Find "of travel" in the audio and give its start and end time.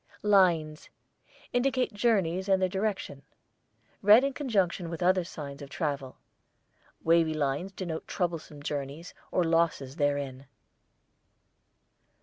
5.61-6.17